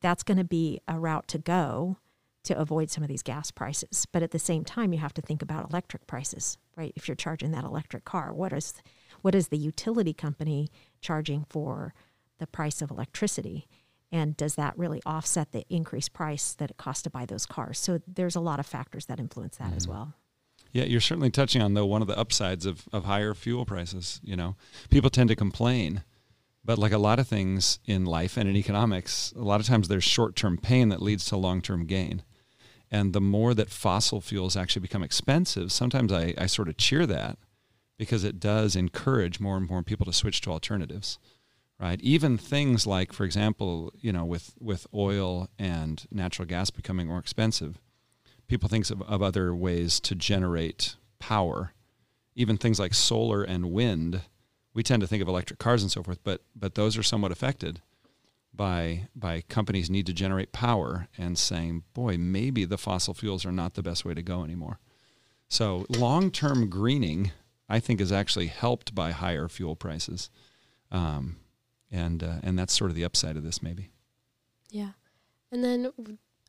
that's 0.00 0.22
going 0.22 0.38
to 0.38 0.44
be 0.44 0.80
a 0.88 0.98
route 0.98 1.28
to 1.28 1.38
go 1.38 1.98
to 2.44 2.58
avoid 2.58 2.90
some 2.90 3.02
of 3.04 3.08
these 3.08 3.22
gas 3.22 3.50
prices. 3.50 4.06
But 4.10 4.22
at 4.22 4.30
the 4.30 4.38
same 4.38 4.64
time, 4.64 4.92
you 4.92 4.98
have 4.98 5.14
to 5.14 5.22
think 5.22 5.42
about 5.42 5.70
electric 5.70 6.06
prices, 6.06 6.58
right? 6.76 6.92
If 6.96 7.08
you're 7.08 7.14
charging 7.14 7.52
that 7.52 7.64
electric 7.64 8.04
car, 8.04 8.32
what 8.32 8.52
is 8.52 8.74
what 9.20 9.34
is 9.34 9.48
the 9.48 9.58
utility 9.58 10.12
company 10.12 10.68
charging 11.00 11.44
for 11.48 11.94
the 12.38 12.46
price 12.46 12.82
of 12.82 12.90
electricity? 12.90 13.68
And 14.10 14.36
does 14.36 14.56
that 14.56 14.76
really 14.76 15.00
offset 15.06 15.52
the 15.52 15.64
increased 15.70 16.12
price 16.12 16.52
that 16.54 16.70
it 16.70 16.76
costs 16.76 17.02
to 17.04 17.10
buy 17.10 17.24
those 17.24 17.46
cars? 17.46 17.78
So 17.78 18.00
there's 18.06 18.36
a 18.36 18.40
lot 18.40 18.60
of 18.60 18.66
factors 18.66 19.06
that 19.06 19.20
influence 19.20 19.56
that 19.56 19.68
mm-hmm. 19.68 19.76
as 19.76 19.88
well. 19.88 20.14
Yeah, 20.72 20.84
you're 20.84 21.00
certainly 21.00 21.30
touching 21.30 21.62
on 21.62 21.74
though 21.74 21.86
one 21.86 22.02
of 22.02 22.08
the 22.08 22.18
upsides 22.18 22.66
of, 22.66 22.88
of 22.92 23.04
higher 23.04 23.34
fuel 23.34 23.64
prices. 23.64 24.20
You 24.24 24.36
know, 24.36 24.56
people 24.90 25.10
tend 25.10 25.28
to 25.28 25.36
complain, 25.36 26.02
but 26.64 26.78
like 26.78 26.92
a 26.92 26.98
lot 26.98 27.18
of 27.18 27.28
things 27.28 27.78
in 27.86 28.04
life 28.04 28.36
and 28.36 28.48
in 28.48 28.56
economics, 28.56 29.32
a 29.36 29.42
lot 29.42 29.60
of 29.60 29.66
times 29.66 29.88
there's 29.88 30.04
short 30.04 30.34
term 30.34 30.58
pain 30.58 30.88
that 30.88 31.02
leads 31.02 31.24
to 31.26 31.36
long 31.36 31.62
term 31.62 31.86
gain. 31.86 32.22
And 32.92 33.12
the 33.12 33.20
more 33.20 33.54
that 33.54 33.70
fossil 33.70 34.20
fuels 34.20 34.56
actually 34.56 34.82
become 34.82 35.02
expensive, 35.02 35.72
sometimes 35.72 36.12
I, 36.12 36.34
I 36.38 36.46
sort 36.46 36.68
of 36.68 36.76
cheer 36.76 37.06
that 37.06 37.38
because 37.98 38.22
it 38.22 38.38
does 38.38 38.76
encourage 38.76 39.40
more 39.40 39.56
and 39.56 39.68
more 39.68 39.82
people 39.82 40.06
to 40.06 40.12
switch 40.12 40.40
to 40.42 40.50
alternatives 40.50 41.18
right? 41.82 42.00
Even 42.00 42.38
things 42.38 42.86
like 42.86 43.12
for 43.12 43.24
example 43.24 43.92
you 44.00 44.12
know 44.12 44.24
with 44.24 44.54
with 44.60 44.86
oil 44.94 45.48
and 45.58 46.06
natural 46.10 46.46
gas 46.46 46.70
becoming 46.70 47.08
more 47.08 47.18
expensive 47.18 47.80
people 48.46 48.68
think 48.68 48.88
of, 48.90 49.02
of 49.02 49.22
other 49.22 49.54
ways 49.54 49.98
to 50.00 50.14
generate 50.14 50.96
power. 51.18 51.72
Even 52.34 52.56
things 52.56 52.78
like 52.78 52.94
solar 52.94 53.42
and 53.42 53.72
wind 53.72 54.22
we 54.74 54.82
tend 54.82 55.00
to 55.02 55.06
think 55.06 55.20
of 55.20 55.28
electric 55.28 55.58
cars 55.58 55.82
and 55.82 55.90
so 55.90 56.02
forth 56.02 56.20
but 56.22 56.42
but 56.54 56.76
those 56.76 56.96
are 56.96 57.02
somewhat 57.02 57.32
affected 57.32 57.82
by 58.54 59.08
by 59.14 59.40
companies 59.48 59.88
need 59.88 60.06
to 60.06 60.12
generate 60.12 60.52
power 60.52 61.08
and 61.16 61.38
saying 61.38 61.82
boy 61.94 62.16
maybe 62.18 62.64
the 62.64 62.78
fossil 62.78 63.14
fuels 63.14 63.46
are 63.46 63.52
not 63.52 63.74
the 63.74 63.82
best 63.82 64.04
way 64.04 64.12
to 64.12 64.22
go 64.22 64.44
anymore 64.44 64.78
so 65.48 65.86
long-term 65.88 66.68
greening 66.68 67.32
I 67.72 67.80
think 67.80 68.02
is 68.02 68.12
actually 68.12 68.48
helped 68.48 68.94
by 68.94 69.12
higher 69.12 69.48
fuel 69.48 69.76
prices, 69.76 70.28
um, 70.90 71.36
and 71.90 72.22
uh, 72.22 72.36
and 72.42 72.58
that's 72.58 72.74
sort 72.74 72.90
of 72.90 72.96
the 72.96 73.04
upside 73.06 73.34
of 73.38 73.44
this, 73.44 73.62
maybe. 73.62 73.90
Yeah, 74.68 74.90
and 75.50 75.64
then 75.64 75.90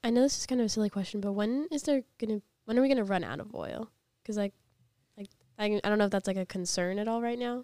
I 0.03 0.10
know 0.10 0.22
this 0.22 0.38
is 0.38 0.45
kind 0.45 0.60
of 0.60 0.65
a 0.65 0.69
silly 0.69 0.89
question, 0.89 1.22
but 1.22 1.31
when 1.31 1.69
is 1.72 1.83
there 1.83 2.03
gonna 2.19 2.41
when 2.65 2.77
are 2.77 2.81
we 2.81 2.89
gonna 2.89 3.05
run 3.05 3.24
out 3.24 3.39
of 3.39 3.55
oil? 3.55 3.89
Because 4.22 4.36
like, 4.36 4.53
like 5.17 5.29
I, 5.57 5.79
I 5.81 5.88
don't 5.88 5.98
know 5.98 6.05
if 6.05 6.12
that's 6.12 6.27
like 6.27 6.36
a 6.36 6.45
concern 6.45 7.00
at 7.00 7.07
all 7.07 7.22
right 7.22 7.39
now. 7.39 7.63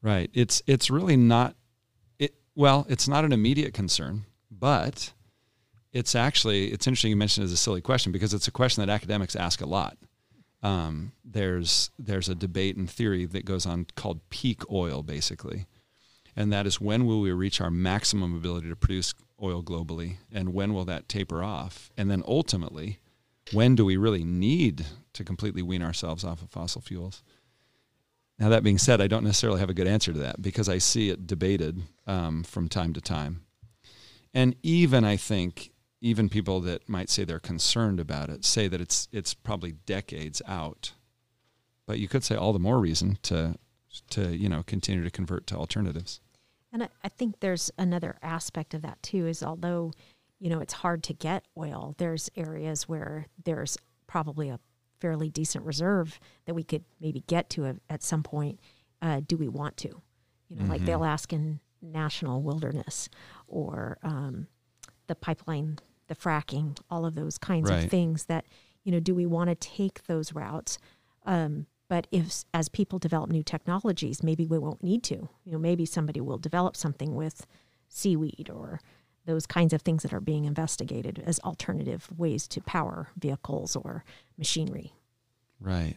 Right. 0.00 0.30
It's 0.32 0.62
it's 0.68 0.90
really 0.90 1.16
not. 1.16 1.56
Well, 2.54 2.86
it's 2.88 3.08
not 3.08 3.24
an 3.24 3.32
immediate 3.32 3.74
concern, 3.74 4.24
but 4.50 5.12
it's 5.92 6.14
actually 6.14 6.72
it's 6.72 6.86
interesting 6.86 7.10
you 7.10 7.16
mentioned 7.16 7.44
it 7.44 7.46
as 7.46 7.52
a 7.52 7.56
silly 7.56 7.80
question 7.80 8.12
because 8.12 8.34
it's 8.34 8.48
a 8.48 8.52
question 8.52 8.84
that 8.84 8.92
academics 8.92 9.36
ask 9.36 9.60
a 9.60 9.66
lot. 9.66 9.96
Um, 10.62 11.12
there's 11.24 11.90
there's 11.98 12.28
a 12.28 12.34
debate 12.34 12.76
and 12.76 12.90
theory 12.90 13.24
that 13.26 13.44
goes 13.44 13.66
on 13.66 13.86
called 13.96 14.28
peak 14.30 14.62
oil, 14.70 15.02
basically, 15.02 15.66
and 16.36 16.52
that 16.52 16.66
is 16.66 16.80
when 16.80 17.06
will 17.06 17.20
we 17.20 17.32
reach 17.32 17.60
our 17.60 17.70
maximum 17.70 18.36
ability 18.36 18.68
to 18.68 18.76
produce 18.76 19.14
oil 19.42 19.62
globally, 19.62 20.16
and 20.30 20.52
when 20.52 20.74
will 20.74 20.84
that 20.84 21.08
taper 21.08 21.42
off, 21.42 21.90
and 21.96 22.10
then 22.10 22.22
ultimately, 22.26 22.98
when 23.52 23.74
do 23.74 23.84
we 23.84 23.96
really 23.96 24.24
need 24.24 24.84
to 25.14 25.24
completely 25.24 25.62
wean 25.62 25.82
ourselves 25.82 26.24
off 26.24 26.42
of 26.42 26.50
fossil 26.50 26.82
fuels? 26.82 27.22
Now, 28.40 28.48
that 28.48 28.64
being 28.64 28.78
said, 28.78 29.02
I 29.02 29.06
don't 29.06 29.22
necessarily 29.22 29.60
have 29.60 29.68
a 29.68 29.74
good 29.74 29.86
answer 29.86 30.14
to 30.14 30.18
that 30.20 30.40
because 30.40 30.66
I 30.68 30.78
see 30.78 31.10
it 31.10 31.26
debated 31.26 31.82
um, 32.06 32.42
from 32.42 32.68
time 32.68 32.94
to 32.94 33.00
time. 33.00 33.42
And 34.32 34.56
even 34.62 35.04
I 35.04 35.16
think 35.16 35.72
even 36.00 36.30
people 36.30 36.60
that 36.62 36.88
might 36.88 37.10
say 37.10 37.24
they're 37.24 37.38
concerned 37.38 38.00
about 38.00 38.30
it 38.30 38.44
say 38.46 38.66
that 38.68 38.80
it's 38.80 39.08
it's 39.12 39.34
probably 39.34 39.72
decades 39.72 40.40
out. 40.46 40.92
But 41.86 41.98
you 41.98 42.08
could 42.08 42.24
say 42.24 42.34
all 42.34 42.54
the 42.54 42.58
more 42.58 42.78
reason 42.78 43.18
to 43.24 43.56
to 44.10 44.34
you 44.34 44.48
know 44.48 44.62
continue 44.62 45.04
to 45.04 45.10
convert 45.10 45.46
to 45.48 45.56
alternatives. 45.56 46.20
And 46.72 46.84
I, 46.84 46.88
I 47.04 47.08
think 47.08 47.40
there's 47.40 47.70
another 47.76 48.16
aspect 48.22 48.72
of 48.72 48.82
that 48.82 49.02
too. 49.02 49.26
Is 49.26 49.42
although 49.42 49.92
you 50.38 50.48
know 50.48 50.60
it's 50.60 50.74
hard 50.74 51.02
to 51.04 51.12
get 51.12 51.44
oil, 51.58 51.94
there's 51.98 52.30
areas 52.36 52.88
where 52.88 53.26
there's 53.44 53.76
probably 54.06 54.48
a 54.48 54.60
fairly 55.00 55.28
decent 55.28 55.64
reserve 55.64 56.20
that 56.46 56.54
we 56.54 56.62
could 56.62 56.84
maybe 57.00 57.24
get 57.26 57.50
to 57.50 57.66
a, 57.66 57.76
at 57.88 58.02
some 58.02 58.22
point. 58.22 58.60
Uh, 59.02 59.20
do 59.26 59.36
we 59.36 59.48
want 59.48 59.76
to? 59.78 59.88
You 60.48 60.56
know, 60.56 60.62
mm-hmm. 60.62 60.70
like 60.72 60.84
the 60.84 60.92
Alaskan 60.92 61.60
National 61.80 62.42
Wilderness 62.42 63.08
or 63.46 63.98
um, 64.02 64.46
the 65.06 65.14
pipeline 65.14 65.78
the 66.10 66.16
fracking, 66.16 66.76
all 66.90 67.06
of 67.06 67.14
those 67.14 67.38
kinds 67.38 67.70
right. 67.70 67.84
of 67.84 67.90
things 67.90 68.24
that, 68.24 68.44
you 68.82 68.90
know, 68.90 68.98
do 68.98 69.14
we 69.14 69.26
want 69.26 69.48
to 69.48 69.54
take 69.54 70.02
those 70.08 70.34
routes? 70.34 70.76
Um, 71.24 71.66
but 71.88 72.08
if, 72.10 72.44
as 72.52 72.68
people 72.68 72.98
develop 72.98 73.30
new 73.30 73.44
technologies, 73.44 74.20
maybe 74.20 74.44
we 74.44 74.58
won't 74.58 74.82
need 74.82 75.04
to. 75.04 75.14
You 75.44 75.52
know, 75.52 75.58
maybe 75.58 75.86
somebody 75.86 76.20
will 76.20 76.36
develop 76.36 76.76
something 76.76 77.14
with 77.14 77.46
seaweed 77.88 78.50
or 78.52 78.80
those 79.26 79.46
kinds 79.46 79.72
of 79.72 79.82
things 79.82 80.02
that 80.02 80.12
are 80.12 80.20
being 80.20 80.44
investigated 80.44 81.22
as 81.26 81.38
alternative 81.40 82.08
ways 82.16 82.48
to 82.48 82.60
power 82.60 83.08
vehicles 83.16 83.76
or 83.76 84.04
machinery. 84.38 84.92
Right. 85.60 85.96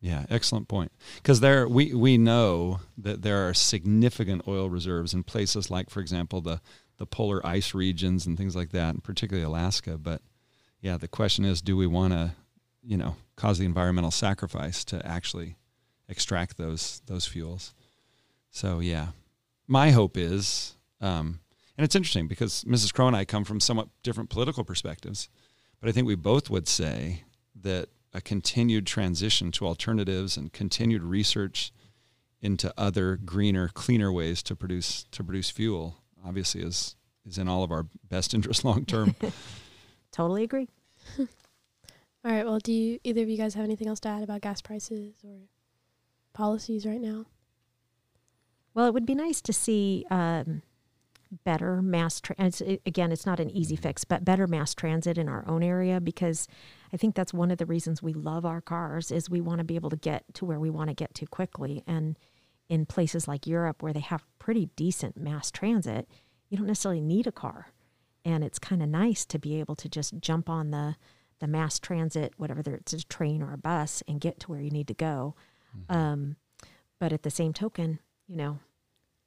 Yeah, 0.00 0.26
excellent 0.28 0.68
point. 0.68 0.92
Because 1.16 1.40
there, 1.40 1.66
we 1.66 1.94
we 1.94 2.18
know 2.18 2.80
that 2.98 3.22
there 3.22 3.48
are 3.48 3.54
significant 3.54 4.46
oil 4.46 4.68
reserves 4.68 5.14
in 5.14 5.22
places 5.22 5.70
like, 5.70 5.90
for 5.90 6.00
example, 6.00 6.40
the 6.40 6.60
the 6.98 7.06
polar 7.06 7.44
ice 7.46 7.74
regions 7.74 8.26
and 8.26 8.36
things 8.36 8.56
like 8.56 8.70
that, 8.70 8.94
and 8.94 9.04
particularly 9.04 9.44
Alaska. 9.44 9.98
But 9.98 10.22
yeah, 10.80 10.96
the 10.96 11.08
question 11.08 11.44
is, 11.44 11.62
do 11.62 11.76
we 11.76 11.86
want 11.86 12.12
to, 12.12 12.32
you 12.82 12.96
know, 12.96 13.16
cause 13.36 13.58
the 13.58 13.64
environmental 13.64 14.10
sacrifice 14.10 14.84
to 14.86 15.04
actually 15.06 15.56
extract 16.08 16.56
those 16.56 17.00
those 17.06 17.26
fuels? 17.26 17.74
So 18.50 18.80
yeah, 18.80 19.08
my 19.66 19.90
hope 19.90 20.16
is, 20.16 20.76
um, 21.00 21.40
and 21.76 21.84
it's 21.84 21.94
interesting 21.94 22.28
because 22.28 22.64
Mrs. 22.64 22.92
Crow 22.92 23.06
and 23.06 23.16
I 23.16 23.24
come 23.24 23.44
from 23.44 23.60
somewhat 23.60 23.88
different 24.02 24.30
political 24.30 24.64
perspectives, 24.64 25.28
but 25.80 25.88
I 25.88 25.92
think 25.92 26.06
we 26.06 26.14
both 26.14 26.48
would 26.50 26.68
say 26.68 27.24
that 27.62 27.88
a 28.14 28.20
continued 28.20 28.86
transition 28.86 29.50
to 29.52 29.66
alternatives 29.66 30.36
and 30.36 30.52
continued 30.52 31.02
research 31.02 31.72
into 32.40 32.72
other 32.78 33.16
greener, 33.16 33.68
cleaner 33.68 34.12
ways 34.12 34.42
to 34.44 34.56
produce 34.56 35.04
to 35.10 35.24
produce 35.24 35.50
fuel 35.50 36.02
obviously 36.24 36.62
is 36.62 36.96
is 37.26 37.38
in 37.38 37.48
all 37.48 37.62
of 37.62 37.70
our 37.70 37.86
best 38.08 38.34
interest 38.34 38.64
long 38.64 38.84
term. 38.84 39.14
totally 40.12 40.44
agree. 40.44 40.68
all 41.18 41.26
right. 42.24 42.44
Well, 42.44 42.58
do 42.58 42.72
you 42.72 42.98
either 43.04 43.22
of 43.22 43.28
you 43.28 43.36
guys 43.36 43.54
have 43.54 43.64
anything 43.64 43.88
else 43.88 44.00
to 44.00 44.08
add 44.08 44.22
about 44.22 44.40
gas 44.40 44.60
prices 44.62 45.16
or 45.24 45.48
policies 46.32 46.86
right 46.86 47.00
now? 47.00 47.26
Well, 48.74 48.86
it 48.86 48.94
would 48.94 49.06
be 49.06 49.14
nice 49.14 49.40
to 49.42 49.52
see 49.52 50.04
um, 50.10 50.62
better 51.44 51.82
mass. 51.82 52.20
Tra- 52.20 52.36
it's, 52.38 52.60
it, 52.60 52.82
again, 52.86 53.12
it's 53.12 53.26
not 53.26 53.40
an 53.40 53.50
easy 53.50 53.76
fix, 53.76 54.04
but 54.04 54.24
better 54.24 54.46
mass 54.46 54.74
transit 54.74 55.18
in 55.18 55.28
our 55.28 55.46
own 55.48 55.62
area 55.62 56.00
because 56.00 56.48
I 56.92 56.96
think 56.96 57.14
that's 57.14 57.34
one 57.34 57.50
of 57.50 57.58
the 57.58 57.66
reasons 57.66 58.02
we 58.02 58.12
love 58.12 58.44
our 58.44 58.60
cars 58.60 59.10
is 59.10 59.28
we 59.28 59.40
want 59.40 59.58
to 59.58 59.64
be 59.64 59.76
able 59.76 59.90
to 59.90 59.96
get 59.96 60.24
to 60.34 60.44
where 60.44 60.60
we 60.60 60.70
want 60.70 60.88
to 60.88 60.94
get 60.94 61.14
to 61.14 61.26
quickly 61.26 61.82
and 61.86 62.18
in 62.68 62.86
places 62.86 63.28
like 63.28 63.46
Europe 63.46 63.82
where 63.82 63.92
they 63.92 64.00
have 64.00 64.24
pretty 64.38 64.66
decent 64.76 65.16
mass 65.16 65.50
transit, 65.50 66.08
you 66.48 66.56
don't 66.56 66.66
necessarily 66.66 67.00
need 67.00 67.26
a 67.26 67.32
car. 67.32 67.68
And 68.24 68.42
it's 68.42 68.58
kind 68.58 68.82
of 68.82 68.88
nice 68.88 69.24
to 69.26 69.38
be 69.38 69.60
able 69.60 69.76
to 69.76 69.88
just 69.88 70.18
jump 70.20 70.48
on 70.48 70.70
the 70.70 70.96
the 71.38 71.46
mass 71.46 71.78
transit, 71.78 72.32
whatever 72.38 72.62
it's 72.66 72.94
a 72.94 73.04
train 73.04 73.42
or 73.42 73.52
a 73.52 73.58
bus, 73.58 74.02
and 74.08 74.22
get 74.22 74.40
to 74.40 74.50
where 74.50 74.60
you 74.60 74.70
need 74.70 74.88
to 74.88 74.94
go. 74.94 75.34
Mm-hmm. 75.76 75.94
Um, 75.94 76.36
but 76.98 77.12
at 77.12 77.24
the 77.24 77.30
same 77.30 77.52
token, 77.52 77.98
you 78.26 78.36
know, 78.36 78.58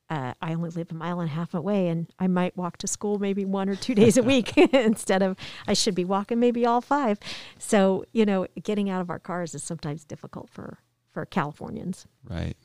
uh, 0.10 0.34
I 0.42 0.54
only 0.54 0.70
live 0.72 0.92
a 0.92 0.96
mile 0.96 1.20
and 1.20 1.30
a 1.30 1.34
half 1.34 1.54
away, 1.54 1.88
and 1.88 2.12
I 2.18 2.28
might 2.28 2.58
walk 2.58 2.78
to 2.78 2.88
school 2.88 3.20
maybe 3.20 3.46
one 3.46 3.70
or 3.70 3.76
two 3.76 3.96
days 4.02 4.18
a 4.18 4.24
week 4.24 4.58
instead 4.74 5.22
of 5.22 5.38
I 5.68 5.74
should 5.74 5.96
be 5.96 6.06
walking 6.06 6.40
maybe 6.40 6.66
all 6.66 6.82
five. 6.82 7.20
So 7.58 8.06
you 8.12 8.26
know, 8.26 8.48
getting 8.62 8.90
out 8.90 9.02
of 9.02 9.10
our 9.10 9.20
cars 9.20 9.54
is 9.54 9.64
sometimes 9.64 10.06
difficult 10.06 10.50
for 10.50 10.80
for 11.12 11.26
Californians. 11.26 12.06
Right. 12.28 12.56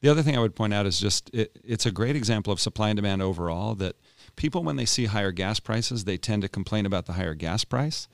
The 0.00 0.10
other 0.10 0.22
thing 0.22 0.36
I 0.36 0.40
would 0.40 0.54
point 0.54 0.74
out 0.74 0.86
is 0.86 1.00
just 1.00 1.30
it, 1.32 1.58
it's 1.64 1.86
a 1.86 1.90
great 1.90 2.16
example 2.16 2.52
of 2.52 2.60
supply 2.60 2.90
and 2.90 2.96
demand 2.96 3.22
overall 3.22 3.74
that 3.76 3.96
people, 4.36 4.62
when 4.62 4.76
they 4.76 4.84
see 4.84 5.06
higher 5.06 5.32
gas 5.32 5.60
prices, 5.60 6.04
they 6.04 6.18
tend 6.18 6.42
to 6.42 6.48
complain 6.48 6.84
about 6.86 7.06
the 7.06 7.14
higher 7.14 7.34
gas 7.34 7.64
price, 7.64 8.08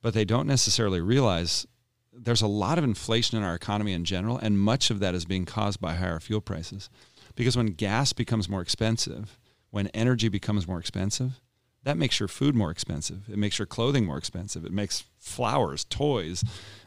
but 0.00 0.14
they 0.14 0.24
don't 0.24 0.46
necessarily 0.46 1.00
realize 1.00 1.66
there's 2.12 2.42
a 2.42 2.46
lot 2.46 2.78
of 2.78 2.84
inflation 2.84 3.38
in 3.38 3.44
our 3.44 3.54
economy 3.54 3.92
in 3.92 4.04
general, 4.04 4.36
and 4.36 4.58
much 4.58 4.90
of 4.90 4.98
that 5.00 5.14
is 5.14 5.24
being 5.24 5.46
caused 5.46 5.80
by 5.80 5.94
higher 5.94 6.20
fuel 6.20 6.40
prices. 6.40 6.90
Because 7.34 7.56
when 7.56 7.66
gas 7.68 8.12
becomes 8.12 8.48
more 8.48 8.60
expensive, 8.60 9.38
when 9.70 9.88
energy 9.88 10.28
becomes 10.28 10.68
more 10.68 10.78
expensive, 10.78 11.40
that 11.84 11.96
makes 11.96 12.20
your 12.20 12.28
food 12.28 12.54
more 12.54 12.70
expensive. 12.70 13.28
It 13.28 13.38
makes 13.38 13.58
your 13.58 13.66
clothing 13.66 14.04
more 14.04 14.18
expensive. 14.18 14.64
It 14.64 14.72
makes 14.72 15.04
flowers, 15.18 15.84
toys, 15.84 16.44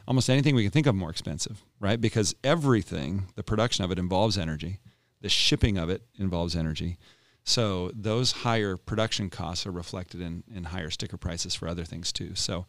almost 0.08 0.30
anything 0.30 0.54
we 0.54 0.62
can 0.62 0.70
think 0.70 0.86
of 0.86 0.94
more 0.94 1.10
expensive, 1.10 1.62
right? 1.80 2.00
Because 2.00 2.34
everything, 2.42 3.26
the 3.34 3.42
production 3.42 3.84
of 3.84 3.90
it 3.90 3.98
involves 3.98 4.38
energy, 4.38 4.78
the 5.20 5.28
shipping 5.28 5.76
of 5.76 5.90
it 5.90 6.02
involves 6.18 6.56
energy. 6.56 6.96
So 7.44 7.90
those 7.94 8.32
higher 8.32 8.76
production 8.76 9.30
costs 9.30 9.66
are 9.66 9.72
reflected 9.72 10.20
in, 10.20 10.44
in 10.52 10.64
higher 10.64 10.90
sticker 10.90 11.16
prices 11.16 11.54
for 11.54 11.68
other 11.68 11.84
things 11.84 12.10
too. 12.10 12.34
So 12.34 12.66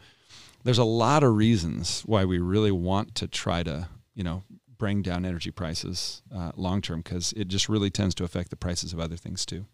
there's 0.63 0.77
a 0.77 0.83
lot 0.83 1.23
of 1.23 1.35
reasons 1.35 2.01
why 2.05 2.25
we 2.25 2.39
really 2.39 2.71
want 2.71 3.15
to 3.15 3.27
try 3.27 3.63
to, 3.63 3.87
you 4.13 4.23
know, 4.23 4.43
bring 4.77 5.01
down 5.01 5.25
energy 5.25 5.51
prices 5.51 6.21
uh, 6.33 6.51
long 6.55 6.81
term 6.81 7.01
because 7.01 7.33
it 7.33 7.47
just 7.47 7.69
really 7.69 7.89
tends 7.89 8.15
to 8.15 8.23
affect 8.23 8.49
the 8.49 8.55
prices 8.55 8.93
of 8.93 8.99
other 8.99 9.15
things 9.15 9.45
too. 9.45 9.65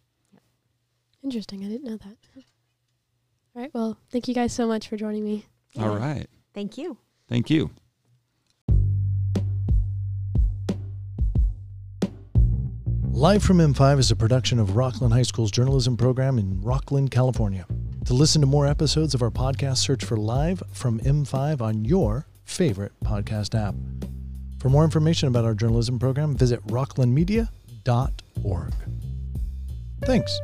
Interesting. 1.24 1.63
I 1.65 1.69
didn't 1.69 1.86
know 1.86 1.98
that. 1.98 2.17
All 3.55 3.62
right. 3.62 3.72
Well, 3.74 3.98
thank 4.12 4.27
you 4.27 4.33
guys 4.33 4.51
so 4.51 4.67
much 4.67 4.88
for 4.88 4.98
joining 4.98 5.24
me. 5.24 5.45
All 5.77 5.95
right. 5.95 6.27
Thank 6.53 6.77
you. 6.77 6.98
Thank 7.29 7.50
you. 7.50 7.72
Live 13.12 13.43
from 13.43 13.60
M5 13.60 14.00
is 14.00 14.12
a 14.12 14.15
production 14.15 14.60
of 14.60 14.69
Rocklin 14.69 15.13
High 15.13 15.22
School's 15.22 15.51
journalism 15.51 15.95
program 15.95 16.39
in 16.39 16.60
Rocklin, 16.62 17.12
California. 17.12 17.65
To 18.05 18.13
listen 18.13 18.41
to 18.41 18.48
more 18.48 18.65
episodes 18.65 19.13
of 19.13 19.22
our 19.22 19.29
podcast, 19.29 19.77
search 19.77 20.03
for 20.03 20.17
Live 20.17 20.63
from 20.72 21.00
M5 21.00 21.62
on 21.62 21.86
your 21.86 22.27
favorite 22.43 22.91
podcast 23.03 23.55
app. 23.57 23.75
For 24.63 24.70
more 24.70 24.86
information 24.86 25.27
about 25.27 25.43
our 25.43 25.53
journalism 25.53 26.00
program, 26.00 26.38
visit 26.38 26.65
rocklinmedia.org. 26.67 28.74
Thanks. 30.05 30.39